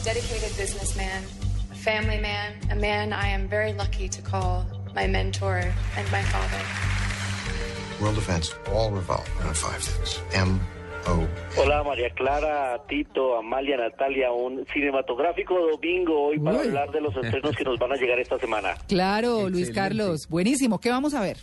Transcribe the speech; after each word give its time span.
A 0.00 0.04
dedicated 0.04 0.56
businessman, 0.56 1.22
a 1.70 1.74
family 1.74 2.18
man, 2.18 2.54
a 2.70 2.74
man 2.74 3.12
I 3.12 3.28
am 3.28 3.48
very 3.48 3.72
lucky 3.72 4.08
to 4.08 4.22
call 4.22 4.64
my 4.94 5.06
mentor 5.06 5.58
and 5.96 6.10
my 6.10 6.22
father. 6.22 6.62
World 8.00 8.16
events 8.16 8.54
all 8.72 8.90
revolve 8.90 9.28
around 9.40 9.56
five 9.56 9.82
things. 9.82 10.20
M 10.32 10.60
O. 11.06 11.26
Hola 11.56 11.82
María 11.84 12.10
Clara, 12.14 12.78
Tito, 12.88 13.36
Amalia, 13.36 13.76
Natalia, 13.76 14.32
un 14.32 14.66
cinematográfico 14.72 15.54
domingo 15.70 16.28
hoy 16.28 16.38
para 16.38 16.58
Uy. 16.58 16.68
hablar 16.68 16.90
de 16.92 17.00
los 17.00 17.16
estrenos 17.16 17.56
que 17.56 17.64
nos 17.64 17.78
van 17.78 17.92
a 17.92 17.96
llegar 17.96 18.18
esta 18.18 18.38
semana. 18.38 18.76
Claro, 18.86 19.48
Luis 19.48 19.70
Carlos. 19.70 20.28
Buenísimo. 20.28 20.78
¿Qué 20.78 20.90
vamos 20.90 21.14
a 21.14 21.20
ver? 21.20 21.38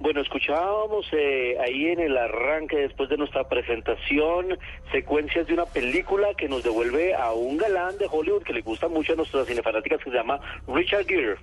Bueno, 0.00 0.22
escuchábamos 0.22 1.06
eh, 1.12 1.56
ahí 1.60 1.88
en 1.88 2.00
el 2.00 2.16
arranque, 2.16 2.76
después 2.78 3.10
de 3.10 3.18
nuestra 3.18 3.46
presentación, 3.48 4.58
secuencias 4.90 5.46
de 5.46 5.52
una 5.52 5.66
película 5.66 6.28
que 6.38 6.48
nos 6.48 6.62
devuelve 6.64 7.14
a 7.14 7.32
un 7.32 7.58
galán 7.58 7.98
de 7.98 8.06
Hollywood 8.10 8.42
que 8.42 8.54
le 8.54 8.62
gusta 8.62 8.88
mucho 8.88 9.12
a 9.12 9.16
nuestras 9.16 9.46
cinefanáticas 9.46 9.98
que 10.02 10.10
se 10.10 10.16
llama 10.16 10.40
Richard 10.66 11.06
Gere. 11.06 11.36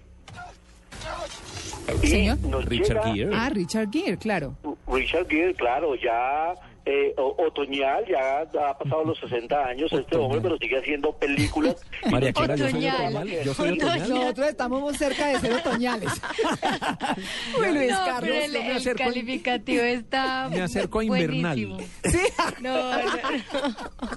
Señor. 2.04 2.38
Richard 2.68 3.04
llega- 3.06 3.14
Gere. 3.14 3.30
Ah, 3.34 3.50
Richard 3.54 3.90
Gere, 3.92 4.18
claro. 4.18 4.56
Richard 4.88 5.28
Gere, 5.28 5.54
claro, 5.54 5.96
ya 5.96 6.54
eh, 6.90 7.14
o- 7.18 7.36
otoñal, 7.46 8.06
ya 8.08 8.40
ha 8.70 8.78
pasado 8.78 9.04
los 9.04 9.20
60 9.20 9.62
años 9.66 9.92
este 9.92 10.16
hombre, 10.16 10.40
pero 10.42 10.58
sigue 10.58 10.78
haciendo 10.80 11.12
películas. 11.18 11.76
María 12.12 12.32
Clara, 12.32 12.56
yo 12.56 12.70
soy 12.70 12.88
Otoñal. 12.88 13.16
otoñal. 13.16 13.44
Yo 13.44 13.54
soy 13.54 13.70
otoñal. 13.72 14.10
Nosotros 14.10 14.48
estamos 14.48 14.82
muy 14.82 14.96
cerca 14.96 15.28
de 15.28 15.40
ser 15.40 15.54
otoñales. 15.54 16.12
Uy, 17.60 17.74
Luis 17.74 17.92
no, 17.92 18.06
Carlos. 18.06 18.22
pero 18.22 18.36
el, 18.46 18.52
me 18.54 18.72
el 18.72 18.78
acerco 18.78 19.04
calificativo 19.04 19.84
está 19.84 20.48
Me 20.50 20.62
acerco 20.62 21.00
a 21.00 21.04
invernal. 21.04 21.42
buenísimo. 21.68 21.78
Sí. 22.06 22.20
No, 22.62 22.74
no, 22.74 23.02
no. 23.02 24.10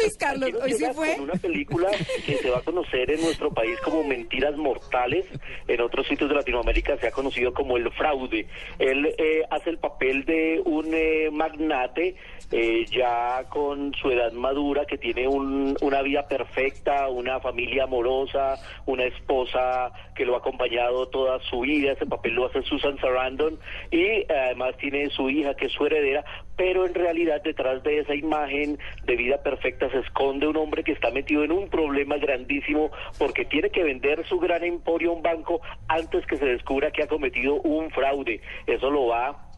Luis 0.00 0.16
Carlos. 0.18 0.50
Hoy 0.62 0.72
sí 0.72 0.84
fue. 0.94 1.14
con 1.16 1.24
una 1.24 1.34
película 1.34 1.88
que 2.26 2.36
se 2.36 2.50
va 2.50 2.58
a 2.58 2.62
conocer 2.62 3.10
en 3.10 3.20
nuestro 3.20 3.50
país 3.52 3.78
como 3.84 4.02
Mentiras 4.04 4.56
Mortales. 4.56 5.26
En 5.68 5.80
otros 5.80 6.06
sitios 6.06 6.28
de 6.30 6.36
Latinoamérica 6.36 6.96
se 6.98 7.06
ha 7.08 7.10
conocido 7.10 7.52
como 7.52 7.76
El 7.76 7.90
Fraude. 7.92 8.46
Él 8.78 9.14
eh, 9.18 9.42
hace 9.50 9.70
el 9.70 9.78
papel 9.78 10.24
de 10.24 10.60
un 10.64 10.86
eh, 10.92 11.28
magnate 11.32 12.16
eh, 12.50 12.84
ya 12.90 13.44
con 13.48 13.94
su 13.94 14.10
edad 14.10 14.32
madura 14.32 14.84
que 14.86 14.98
tiene 14.98 15.26
un- 15.28 15.76
una 15.80 16.02
vida 16.02 16.26
perfecta, 16.28 17.08
una 17.08 17.40
familia 17.40 17.84
amorosa, 17.84 18.56
una 18.86 19.04
esposa 19.04 19.90
que 20.14 20.24
lo 20.26 20.34
ha 20.34 20.38
acompañado 20.38 21.08
toda 21.08 21.38
su 21.40 21.60
vida. 21.60 21.92
Ese 21.92 22.06
papel 22.06 22.34
lo 22.34 22.46
hace 22.46 22.62
Susan 22.62 22.98
Sarandon 22.98 23.58
y 23.90 24.02
eh, 24.02 24.26
además 24.28 24.76
tiene 24.76 25.08
su 25.10 25.30
hija 25.30 25.54
que 25.54 25.66
es 25.66 25.72
su 25.72 25.86
heredera, 25.86 26.24
pero 26.56 26.86
en 26.86 26.94
realidad 26.94 27.42
detrás 27.42 27.82
de 27.82 28.00
esa 28.00 28.14
imagen 28.14 28.78
de 29.04 29.16
vida 29.16 29.42
perfecta 29.42 29.90
se 29.90 29.98
esconde 29.98 30.46
un 30.46 30.56
hombre 30.56 30.84
que 30.84 30.92
está 30.92 31.10
metido 31.10 31.44
en 31.44 31.52
un 31.52 31.68
problema 31.68 32.16
grandísimo 32.16 32.90
porque 33.18 33.44
tiene 33.44 33.70
que 33.70 33.82
vender 33.82 34.26
su 34.26 34.38
gran 34.38 34.64
emporio 34.64 35.10
a 35.10 35.14
un 35.14 35.22
banco 35.22 35.60
antes 35.88 36.26
que 36.26 36.36
se 36.36 36.46
descubra 36.46 36.90
que 36.90 37.02
ha 37.02 37.08
cometido 37.08 37.54
un 37.54 37.90
fraude. 37.90 38.40
Eso 38.66 38.90
lo 38.90 39.06
va 39.06 39.48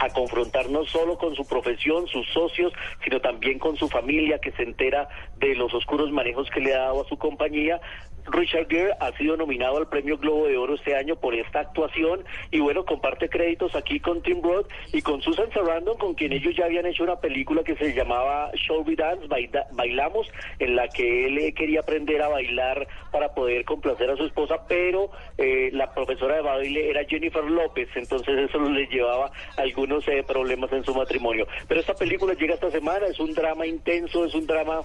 a 0.00 0.08
confrontar 0.08 0.70
no 0.70 0.84
solo 0.86 1.18
con 1.18 1.34
su 1.36 1.46
profesión, 1.46 2.06
sus 2.08 2.26
socios, 2.28 2.72
sino 3.04 3.20
también 3.20 3.58
con 3.58 3.76
su 3.76 3.86
familia 3.88 4.38
que 4.38 4.50
se 4.52 4.62
entera 4.62 5.08
de 5.36 5.54
los 5.54 5.72
oscuros 5.74 6.10
manejos 6.10 6.48
que 6.50 6.60
le 6.60 6.74
ha 6.74 6.80
dado 6.80 7.02
a 7.02 7.08
su 7.08 7.18
compañía. 7.18 7.80
Richard 8.26 8.68
Gere 8.68 8.92
ha 9.00 9.12
sido 9.16 9.36
nominado 9.36 9.76
al 9.78 9.88
Premio 9.88 10.16
Globo 10.18 10.46
de 10.46 10.56
Oro 10.56 10.74
este 10.74 10.94
año 10.96 11.16
por 11.16 11.34
esta 11.34 11.60
actuación 11.60 12.24
y 12.50 12.60
bueno, 12.60 12.84
comparte 12.84 13.28
créditos 13.28 13.74
aquí 13.74 14.00
con 14.00 14.22
Tim 14.22 14.42
Roth 14.42 14.68
y 14.92 15.02
con 15.02 15.20
Susan 15.22 15.50
Sarandon, 15.52 15.96
con 15.98 16.14
quien 16.14 16.32
ellos 16.32 16.54
ya 16.56 16.66
habían 16.66 16.86
hecho 16.86 17.02
una 17.04 17.20
película 17.20 17.62
que 17.64 17.76
se 17.76 17.92
llamaba 17.94 18.50
Shall 18.54 18.84
We 18.86 18.96
Dance, 18.96 19.26
Baila- 19.26 19.66
Bailamos, 19.72 20.28
en 20.58 20.76
la 20.76 20.88
que 20.88 21.26
él 21.26 21.38
eh, 21.38 21.52
quería 21.54 21.80
aprender 21.80 22.22
a 22.22 22.28
bailar 22.28 22.86
para 23.10 23.34
poder 23.34 23.64
complacer 23.64 24.10
a 24.10 24.16
su 24.16 24.24
esposa, 24.24 24.66
pero 24.68 25.10
eh, 25.38 25.70
la 25.72 25.92
profesora 25.92 26.36
de 26.36 26.42
baile 26.42 26.90
era 26.90 27.04
Jennifer 27.04 27.44
López, 27.44 27.88
entonces 27.94 28.38
eso 28.38 28.58
le 28.60 28.86
llevaba 28.86 29.30
algunos 29.56 30.06
eh, 30.08 30.22
problemas 30.26 30.72
en 30.72 30.84
su 30.84 30.94
matrimonio. 30.94 31.46
Pero 31.68 31.80
esta 31.80 31.94
película 31.94 32.34
llega 32.34 32.54
esta 32.54 32.70
semana, 32.70 33.06
es 33.06 33.18
un 33.18 33.34
drama 33.34 33.66
intenso, 33.66 34.24
es 34.24 34.34
un 34.34 34.46
drama 34.46 34.82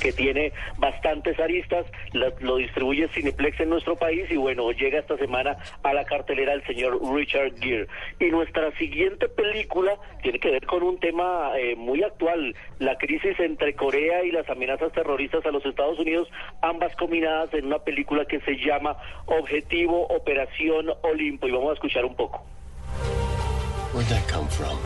que 0.00 0.12
tiene 0.12 0.52
bastantes 0.78 1.38
aristas, 1.38 1.84
lo 2.40 2.56
distribuye 2.60 3.08
Cineplex 3.08 3.60
en 3.60 3.70
nuestro 3.70 3.96
país 3.96 4.30
y 4.30 4.36
bueno, 4.36 4.70
llega 4.72 4.98
esta 4.98 5.16
semana 5.16 5.56
a 5.82 5.92
la 5.92 6.04
cartelera 6.04 6.52
el 6.52 6.64
señor 6.64 6.98
Richard 7.14 7.58
Gere. 7.60 7.86
Y 8.18 8.26
nuestra 8.26 8.70
siguiente 8.78 9.28
película 9.28 9.96
tiene 10.22 10.38
que 10.38 10.50
ver 10.50 10.66
con 10.66 10.82
un 10.82 10.98
tema 10.98 11.52
eh, 11.58 11.76
muy 11.76 12.02
actual, 12.02 12.54
la 12.78 12.96
crisis 12.98 13.38
entre 13.40 13.74
Corea 13.74 14.24
y 14.24 14.30
las 14.30 14.48
amenazas 14.48 14.92
terroristas 14.92 15.44
a 15.46 15.50
los 15.50 15.64
Estados 15.64 15.98
Unidos, 15.98 16.28
ambas 16.62 16.94
combinadas 16.96 17.52
en 17.54 17.66
una 17.66 17.78
película 17.78 18.24
que 18.24 18.40
se 18.40 18.56
llama 18.56 18.96
Objetivo 19.26 20.06
Operación 20.08 20.90
Olimpo 21.02 21.48
y 21.48 21.52
vamos 21.52 21.70
a 21.70 21.74
escuchar 21.74 22.04
un 22.04 22.14
poco. 22.14 22.44
Where'd 23.92 24.08
that 24.08 24.28
come 24.28 24.48
from? 24.48 24.78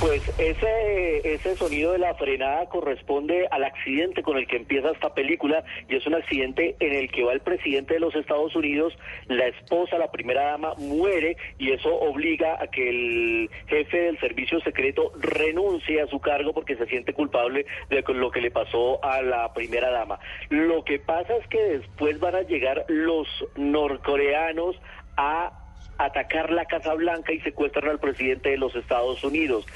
Pues 0.00 0.26
ese, 0.38 1.34
ese 1.34 1.56
sonido 1.56 1.92
de 1.92 1.98
la 1.98 2.14
frenada 2.14 2.66
corresponde 2.70 3.46
al 3.50 3.64
accidente 3.64 4.22
con 4.22 4.38
el 4.38 4.46
que 4.46 4.56
empieza 4.56 4.92
esta 4.92 5.12
película 5.12 5.62
y 5.90 5.96
es 5.96 6.06
un 6.06 6.14
accidente 6.14 6.74
en 6.80 6.94
el 6.94 7.10
que 7.10 7.22
va 7.22 7.34
el 7.34 7.40
presidente 7.40 7.94
de 7.94 8.00
los 8.00 8.14
Estados 8.14 8.56
Unidos, 8.56 8.96
la 9.26 9.46
esposa, 9.48 9.98
la 9.98 10.10
primera 10.10 10.44
dama, 10.52 10.72
muere 10.78 11.36
y 11.58 11.72
eso 11.72 11.94
obliga 11.94 12.56
a 12.62 12.68
que 12.68 12.88
el 12.88 13.50
jefe 13.66 13.98
del 13.98 14.18
servicio 14.20 14.58
secreto 14.60 15.12
renuncie 15.18 16.00
a 16.00 16.06
su 16.06 16.18
cargo 16.18 16.54
porque 16.54 16.76
se 16.76 16.86
siente 16.86 17.12
culpable 17.12 17.66
de 17.90 18.02
lo 18.14 18.30
que 18.30 18.40
le 18.40 18.50
pasó 18.50 19.04
a 19.04 19.20
la 19.20 19.52
primera 19.52 19.90
dama. 19.90 20.18
Lo 20.48 20.82
que 20.82 20.98
pasa 20.98 21.36
es 21.36 21.46
que 21.48 21.62
después 21.62 22.18
van 22.20 22.36
a 22.36 22.42
llegar 22.42 22.86
los 22.88 23.28
norcoreanos 23.54 24.80
a 25.18 25.59
atacar 26.04 26.50
la 26.50 26.64
Casa 26.64 26.94
Blanca 26.94 27.32
y 27.32 27.40
secuestran 27.40 27.88
al 27.88 27.98
presidente 27.98 28.50
de 28.50 28.56
los 28.56 28.74
Estados 28.74 29.22
Unidos. 29.22 29.66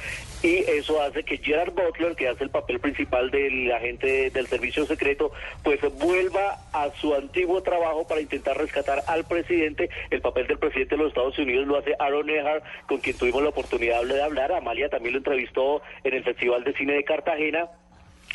Y 0.43 0.57
eso 0.57 1.01
hace 1.03 1.23
que 1.23 1.39
Gerard 1.39 1.73
Butler, 1.73 2.17
que 2.17 2.29
hace 2.29 2.45
el 2.45 2.51
papel 2.51 2.81
principal 2.81 3.31
del 3.31 3.71
agente 3.73 4.31
del 4.31 4.47
servicio 4.47 4.85
secreto, 4.87 5.33
pues 5.63 5.81
vuelva 5.99 6.59
a 6.73 6.91
su 7.01 7.15
antiguo 7.15 7.63
trabajo 7.63 8.07
para 8.07 8.21
intentar 8.21 8.57
rescatar 8.57 9.03
al 9.07 9.25
presidente. 9.25 9.89
El 10.11 10.21
papel 10.21 10.47
del 10.47 10.59
presidente 10.59 10.97
de 10.97 11.03
los 11.03 11.09
Estados 11.09 11.39
Unidos 11.39 11.67
lo 11.67 11.79
hace 11.79 11.95
Aaron 11.99 12.29
Eckhart, 12.29 12.65
con 12.87 12.99
quien 12.99 13.17
tuvimos 13.17 13.43
la 13.43 13.51
oportunidad 13.51 14.03
de 14.05 14.23
hablar. 14.23 14.53
Amalia 14.53 14.89
también 14.89 15.15
lo 15.15 15.19
entrevistó 15.19 15.83
en 16.03 16.15
el 16.15 16.25
Festival 16.25 16.65
de 16.65 16.75
Cine 16.75 16.95
de 16.95 17.05
Cartagena. 17.05 17.69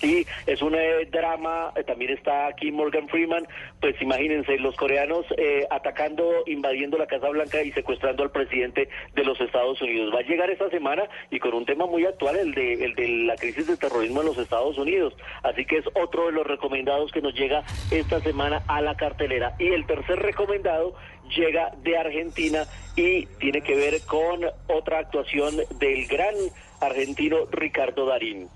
Y 0.02 0.26
es 0.46 0.62
un 0.62 0.76
eh, 0.76 1.08
drama, 1.12 1.72
eh, 1.76 1.84
también 1.84 2.12
está 2.12 2.48
aquí 2.48 2.72
Morgan 2.72 3.08
Freeman, 3.10 3.46
pues 3.82 4.02
imagínense, 4.02 4.58
los 4.58 4.76
coreanos 4.76 5.26
eh, 5.38 5.68
atacando, 5.70 6.44
invadiendo 6.46 6.98
la 6.98 7.08
Casa 7.08 7.30
Blanca 7.30 7.62
y 7.62 7.72
secuestrando 7.72 8.24
al 8.24 8.32
presidente 8.32 8.90
de 9.14 9.24
los 9.24 9.40
Estados 9.42 9.82
Unidos. 9.82 10.14
Va 10.14 10.20
a 10.20 10.24
llegar 10.24 10.50
esta 10.50 10.70
semana 10.70 11.04
y 11.30 11.40
con 11.40 11.54
un 11.54 11.66
tema 11.66 11.86
muy 11.86 12.06
actual, 12.06 12.38
el 12.38 12.54
de, 12.54 12.86
el 12.86 12.96
de 12.96 13.08
la 13.08 13.36
crisis 13.36 13.68
de 13.68 13.78
terrorismo 13.78 14.22
en 14.22 14.28
los 14.28 14.38
Estados 14.38 14.78
Unidos. 14.78 15.14
Así 15.44 15.66
que 15.66 15.78
es 15.78 15.86
otro 15.96 16.28
de 16.28 16.32
los 16.32 16.48
recomendados 16.48 17.12
que 17.12 17.22
nos 17.22 17.34
llega 17.34 17.64
esta 17.92 18.20
semana 18.22 18.64
a 18.68 18.82
la 18.82 18.96
cartelera. 18.96 19.56
Y 19.60 19.68
el 19.68 19.86
tercer 19.86 20.20
recomendado 20.20 20.96
llega 21.36 21.72
de 21.84 21.98
Argentina 21.98 22.66
y 22.96 23.26
tiene 23.40 23.62
que 23.62 23.76
ver 23.76 24.02
con 24.06 24.42
otra 24.68 25.00
actuación 25.00 25.56
del 25.80 26.08
gran 26.08 26.36
argentino 26.82 27.46
Ricardo 27.52 28.06
Darín. 28.06 28.48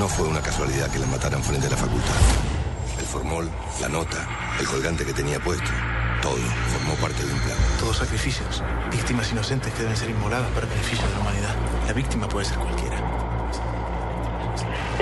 No 0.00 0.08
fue 0.08 0.26
una 0.26 0.40
casualidad 0.40 0.90
que 0.90 0.98
la 0.98 1.04
mataran 1.04 1.42
frente 1.42 1.66
a 1.66 1.70
la 1.70 1.76
facultad. 1.76 2.16
El 2.98 3.04
formol, 3.04 3.50
la 3.82 3.88
nota, 3.90 4.16
el 4.58 4.66
colgante 4.66 5.04
que 5.04 5.12
tenía 5.12 5.38
puesto. 5.38 5.68
Todo 6.22 6.40
formó 6.72 6.94
parte 6.94 7.22
de 7.22 7.30
un 7.30 7.38
plan. 7.40 7.58
Todos 7.78 7.98
sacrificios, 7.98 8.64
víctimas 8.90 9.30
inocentes 9.30 9.70
que 9.74 9.82
deben 9.82 9.98
ser 9.98 10.08
inmoladas 10.08 10.50
para 10.52 10.64
beneficio 10.64 11.06
de 11.06 11.12
la 11.12 11.20
humanidad. 11.20 11.54
La 11.86 11.92
víctima 11.92 12.26
puede 12.30 12.46
ser 12.46 12.56
cualquiera. 12.56 12.96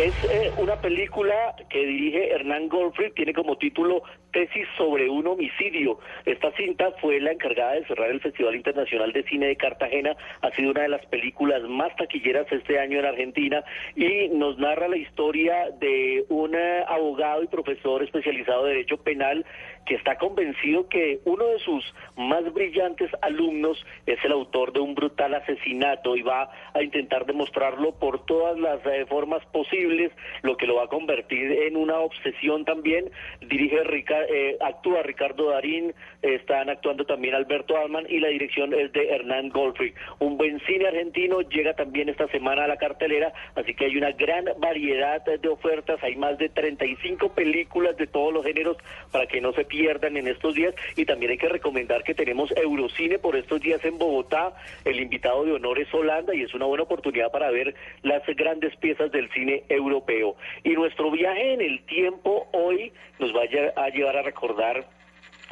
Es 0.02 0.14
eh, 0.24 0.52
una 0.58 0.74
película 0.80 1.54
que 1.70 1.78
dirige 1.78 2.34
Hernán 2.34 2.68
Goldfried, 2.68 3.12
tiene 3.14 3.32
como 3.32 3.56
título 3.56 4.02
Tesis 4.32 4.66
sobre 4.76 5.08
un 5.08 5.26
homicidio. 5.26 5.98
Esta 6.26 6.52
cinta 6.52 6.92
fue 7.00 7.18
la 7.20 7.32
encargada 7.32 7.72
de 7.72 7.84
cerrar 7.86 8.10
el 8.10 8.20
Festival 8.20 8.56
Internacional 8.56 9.12
de 9.12 9.22
Cine 9.24 9.46
de 9.46 9.56
Cartagena, 9.56 10.16
ha 10.42 10.50
sido 10.52 10.70
una 10.70 10.82
de 10.82 10.88
las 10.88 11.04
películas 11.06 11.62
más 11.62 11.94
taquilleras 11.96 12.46
este 12.52 12.78
año 12.78 12.98
en 12.98 13.06
Argentina 13.06 13.64
y 13.96 14.28
nos 14.28 14.58
narra 14.58 14.88
la 14.88 14.96
historia 14.96 15.70
de 15.80 16.24
un 16.28 16.54
eh, 16.54 16.84
abogado 16.86 17.42
y 17.42 17.46
profesor 17.46 18.02
especializado 18.02 18.64
de 18.64 18.70
Derecho 18.74 18.98
Penal 18.98 19.44
que 19.86 19.94
está 19.94 20.18
convencido 20.18 20.86
que 20.88 21.20
uno 21.24 21.46
de 21.46 21.58
sus 21.60 21.94
más 22.16 22.52
brillantes 22.52 23.10
alumnos 23.22 23.82
es 24.04 24.22
el 24.22 24.32
autor 24.32 24.74
de 24.74 24.80
un 24.80 24.94
brutal 24.94 25.34
asesinato 25.34 26.14
y 26.14 26.20
va 26.20 26.50
a 26.74 26.82
intentar 26.82 27.24
demostrarlo 27.24 27.92
por 27.98 28.26
todas 28.26 28.58
las 28.58 28.84
eh, 28.84 29.06
formas 29.06 29.44
posibles, 29.46 30.12
lo 30.42 30.58
que 30.58 30.66
lo 30.66 30.74
va 30.74 30.84
a 30.84 30.88
convertir 30.88 31.50
en 31.52 31.76
una 31.76 32.00
obsesión 32.00 32.66
también. 32.66 33.10
Dirige 33.40 33.82
Rica- 33.84 34.17
eh, 34.28 34.56
actúa 34.60 35.02
Ricardo 35.02 35.50
Darín, 35.50 35.90
eh, 36.22 36.34
están 36.34 36.68
actuando 36.70 37.04
también 37.04 37.34
Alberto 37.34 37.76
Alman 37.76 38.06
y 38.08 38.18
la 38.20 38.28
dirección 38.28 38.72
es 38.74 38.92
de 38.92 39.08
Hernán 39.08 39.50
Goldfried. 39.50 39.94
Un 40.18 40.36
buen 40.36 40.60
cine 40.60 40.86
argentino 40.88 41.40
llega 41.42 41.74
también 41.74 42.08
esta 42.08 42.26
semana 42.28 42.64
a 42.64 42.68
la 42.68 42.76
cartelera, 42.76 43.32
así 43.54 43.74
que 43.74 43.86
hay 43.86 43.96
una 43.96 44.12
gran 44.12 44.44
variedad 44.58 45.24
de 45.24 45.48
ofertas, 45.48 46.02
hay 46.02 46.16
más 46.16 46.38
de 46.38 46.48
35 46.48 47.32
películas 47.34 47.96
de 47.96 48.06
todos 48.06 48.32
los 48.32 48.44
géneros 48.44 48.76
para 49.12 49.26
que 49.26 49.40
no 49.40 49.52
se 49.52 49.64
pierdan 49.64 50.16
en 50.16 50.28
estos 50.28 50.54
días 50.54 50.74
y 50.96 51.04
también 51.04 51.32
hay 51.32 51.38
que 51.38 51.48
recomendar 51.48 52.02
que 52.02 52.14
tenemos 52.14 52.50
Eurocine 52.56 53.18
por 53.18 53.36
estos 53.36 53.60
días 53.60 53.84
en 53.84 53.98
Bogotá, 53.98 54.54
el 54.84 55.00
invitado 55.00 55.44
de 55.44 55.52
honor 55.52 55.78
es 55.78 55.92
Holanda 55.92 56.34
y 56.34 56.42
es 56.42 56.54
una 56.54 56.66
buena 56.66 56.84
oportunidad 56.84 57.30
para 57.30 57.50
ver 57.50 57.74
las 58.02 58.22
grandes 58.36 58.74
piezas 58.76 59.10
del 59.12 59.30
cine 59.30 59.62
europeo. 59.68 60.36
Y 60.64 60.70
nuestro 60.70 61.10
viaje 61.10 61.52
en 61.54 61.60
el 61.60 61.82
tiempo 61.86 62.48
hoy 62.52 62.92
nos 63.18 63.34
va 63.34 63.42
a 63.42 63.46
lle- 63.46 63.72
a 63.76 63.90
llevar 64.08 64.16
a 64.16 64.22
recordar 64.22 64.86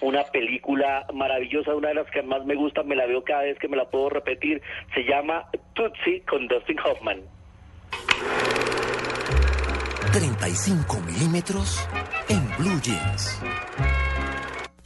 una 0.02 0.24
película 0.24 1.06
maravillosa, 1.12 1.74
una 1.74 1.88
de 1.88 1.94
las 1.94 2.10
que 2.10 2.22
más 2.22 2.44
me 2.44 2.54
gusta, 2.54 2.82
me 2.82 2.96
la 2.96 3.06
veo 3.06 3.22
cada 3.24 3.42
vez 3.42 3.58
que 3.58 3.68
me 3.68 3.76
la 3.76 3.88
puedo 3.88 4.10
repetir, 4.10 4.62
se 4.94 5.02
llama 5.04 5.48
Tootsie 5.74 6.22
con 6.22 6.46
Dustin 6.48 6.78
Hoffman. 6.80 7.22
35 10.12 11.00
milímetros 11.00 11.86
en 12.28 12.46
Blue 12.58 12.80
Jeans. 12.80 13.40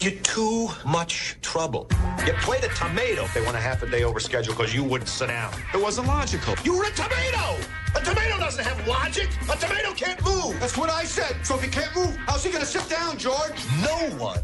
You're 0.00 0.19
too 0.22 0.70
much 0.87 1.37
trouble. 1.43 1.87
You 2.26 2.32
played 2.40 2.64
a 2.64 2.69
tomato. 2.69 3.26
They 3.34 3.43
went 3.43 3.55
a 3.55 3.61
half 3.61 3.82
a 3.82 3.87
day 3.87 4.02
over 4.02 4.19
schedule 4.19 4.55
because 4.55 4.75
you 4.75 4.82
wouldn't 4.82 5.11
sit 5.11 5.28
down. 5.28 5.52
It 5.75 5.81
wasn't 5.82 6.06
logical. 6.06 6.55
You 6.64 6.78
were 6.78 6.84
a 6.84 6.90
tomato! 6.93 7.61
A 7.94 8.00
tomato 8.00 8.38
doesn't 8.38 8.64
have 8.64 8.88
logic. 8.88 9.28
A 9.52 9.56
tomato 9.56 9.93
can't 9.93 10.25
move. 10.25 10.40
That's 10.70 10.78
what 10.78 10.90
I 10.90 11.02
said. 11.02 11.44
So 11.44 11.56
if 11.56 11.64
he 11.64 11.69
can't 11.69 11.93
move, 11.96 12.17
how's 12.28 12.44
he 12.44 12.52
sit 12.52 12.88
down, 12.88 13.19
George? 13.19 13.58
No 13.82 14.22
one 14.22 14.38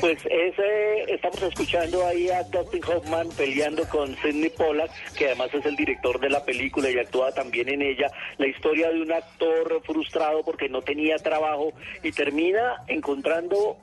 Pues 0.00 0.18
es, 0.26 0.58
eh, 0.58 1.06
estamos 1.08 1.40
escuchando 1.40 2.06
ahí 2.06 2.28
a 2.28 2.42
Dustin 2.42 2.84
Hoffman 2.84 3.30
peleando 3.30 3.88
con 3.88 4.14
Sidney 4.16 4.50
Pollack, 4.50 4.90
que 5.14 5.28
además 5.28 5.48
es 5.54 5.64
el 5.64 5.74
director 5.74 6.20
de 6.20 6.28
la 6.28 6.44
película 6.44 6.90
y 6.90 6.98
actúa 6.98 7.32
también 7.32 7.70
en 7.70 7.80
ella, 7.80 8.10
la 8.36 8.46
historia 8.46 8.90
de 8.90 9.00
un 9.00 9.10
actor 9.10 9.80
frustrado 9.86 10.42
porque 10.42 10.68
no 10.68 10.82
tenía 10.82 11.16
trabajo 11.16 11.72
y 12.02 12.12
termina 12.12 12.82
encontrando 12.86 13.78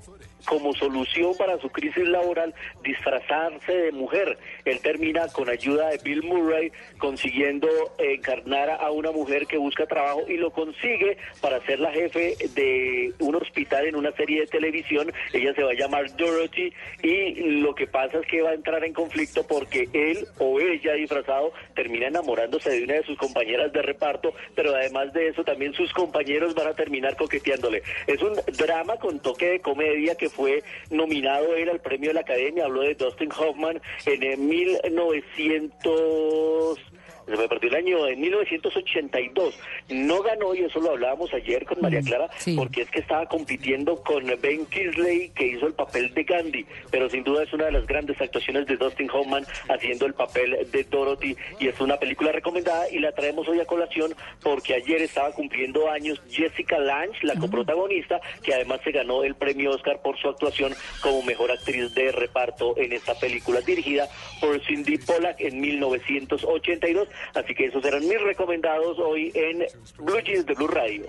como 0.45 0.73
solución 0.73 1.35
para 1.37 1.59
su 1.59 1.69
crisis 1.69 2.07
laboral 2.07 2.53
disfrazarse 2.83 3.71
de 3.71 3.91
mujer. 3.91 4.37
Él 4.65 4.79
termina 4.81 5.27
con 5.29 5.49
ayuda 5.49 5.89
de 5.89 5.99
Bill 6.03 6.23
Murray 6.23 6.71
consiguiendo 6.97 7.67
encarnar 7.97 8.69
a 8.69 8.91
una 8.91 9.11
mujer 9.11 9.47
que 9.47 9.57
busca 9.57 9.85
trabajo 9.85 10.23
y 10.27 10.37
lo 10.37 10.51
consigue 10.51 11.17
para 11.41 11.59
ser 11.65 11.79
la 11.79 11.91
jefe 11.91 12.35
de 12.53 13.13
un 13.19 13.35
hospital 13.35 13.87
en 13.87 13.95
una 13.95 14.11
serie 14.11 14.41
de 14.41 14.47
televisión. 14.47 15.11
Ella 15.33 15.53
se 15.53 15.63
va 15.63 15.71
a 15.71 15.75
llamar 15.75 16.15
Dorothy 16.15 16.73
y 17.01 17.33
lo 17.61 17.73
que 17.73 17.87
pasa 17.87 18.19
es 18.19 18.27
que 18.27 18.41
va 18.41 18.51
a 18.51 18.55
entrar 18.55 18.83
en 18.83 18.93
conflicto 18.93 19.45
porque 19.47 19.89
él 19.93 20.25
o 20.39 20.59
ella 20.59 20.93
disfrazado 20.93 21.53
termina 21.75 22.07
enamorándose 22.07 22.69
de 22.69 22.83
una 22.83 22.93
de 22.95 23.03
sus 23.03 23.17
compañeras 23.17 23.71
de 23.73 23.81
reparto, 23.81 24.33
pero 24.55 24.75
además 24.75 25.13
de 25.13 25.29
eso 25.29 25.43
también 25.43 25.73
sus 25.73 25.91
compañeros 25.93 26.53
van 26.55 26.67
a 26.67 26.73
terminar 26.73 27.15
coqueteándole. 27.15 27.83
Es 28.07 28.21
un 28.21 28.33
drama 28.57 28.97
con 28.97 29.19
toque 29.19 29.49
de 29.49 29.59
comedia 29.59 30.15
que 30.15 30.24
fue 30.29 30.63
nominado 30.89 31.55
él 31.55 31.69
al 31.69 31.79
premio 31.79 32.09
de 32.09 32.15
la 32.15 32.21
Academia, 32.21 32.65
habló 32.65 32.81
de 32.81 32.95
Dustin 32.95 33.29
Hoffman 33.31 33.79
en 34.05 34.23
eh, 34.23 34.35
1900 34.37 36.79
se 37.25 37.37
me 37.37 37.47
perdió 37.47 37.69
el 37.69 37.75
año 37.75 38.07
en 38.07 38.19
1982. 38.21 39.59
No 39.89 40.21
ganó, 40.21 40.53
y 40.55 40.59
eso 40.59 40.79
lo 40.79 40.91
hablábamos 40.91 41.33
ayer 41.33 41.65
con 41.65 41.81
María 41.81 42.01
Clara, 42.01 42.29
porque 42.55 42.81
es 42.81 42.91
que 42.91 42.99
estaba 42.99 43.27
compitiendo 43.27 43.95
con 44.03 44.25
Ben 44.41 44.65
Kingsley, 44.67 45.29
que 45.29 45.47
hizo 45.47 45.67
el 45.67 45.73
papel 45.73 46.13
de 46.13 46.23
Gandhi, 46.23 46.65
pero 46.91 47.09
sin 47.09 47.23
duda 47.23 47.43
es 47.43 47.53
una 47.53 47.65
de 47.65 47.71
las 47.71 47.85
grandes 47.87 48.19
actuaciones 48.19 48.65
de 48.67 48.77
Dustin 48.77 49.09
Hoffman 49.11 49.45
haciendo 49.69 50.05
el 50.05 50.13
papel 50.13 50.67
de 50.71 50.83
Dorothy, 50.83 51.35
y 51.59 51.67
es 51.67 51.79
una 51.79 51.97
película 51.97 52.31
recomendada, 52.31 52.89
y 52.89 52.99
la 52.99 53.11
traemos 53.11 53.47
hoy 53.47 53.59
a 53.59 53.65
colación 53.65 54.13
porque 54.41 54.75
ayer 54.75 55.01
estaba 55.01 55.31
cumpliendo 55.31 55.89
años 55.89 56.21
Jessica 56.29 56.77
Lange, 56.79 57.17
la 57.23 57.35
coprotagonista, 57.35 58.19
que 58.43 58.53
además 58.53 58.81
se 58.83 58.91
ganó 58.91 59.23
el 59.23 59.35
premio 59.35 59.71
Oscar 59.71 60.01
por 60.01 60.17
su 60.17 60.29
actuación 60.29 60.73
como 61.01 61.21
mejor 61.23 61.51
actriz 61.51 61.93
de 61.93 62.11
reparto 62.11 62.77
en 62.77 62.93
esta 62.93 63.15
película, 63.15 63.61
dirigida 63.61 64.07
por 64.39 64.59
Cindy 64.65 64.97
Pollack 64.97 65.39
en 65.41 65.59
1982. 65.59 67.07
Así 67.33 67.53
que 67.53 67.65
esos 67.65 67.83
eran 67.85 68.07
mis 68.07 68.21
recomendados 68.21 68.97
hoy 68.99 69.31
en 69.33 69.65
Blue 69.97 70.19
Jeans 70.19 70.45
de 70.45 70.53
Blue 70.53 70.67
Radio. 70.67 71.05